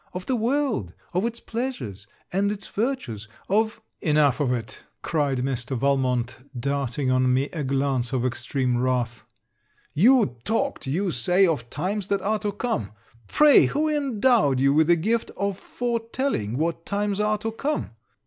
[0.13, 3.27] Of the world, of its pleasures, and its virtues.
[3.47, 5.77] Of' 'Enough of it.' cried Mr.
[5.77, 9.25] Valmont, darting on me a glance of extreme wrath;
[9.93, 12.93] 'You talked, you say, of times that are to come.
[13.27, 17.91] Pray, who endowed you with the gift of foretelling what times are to come?'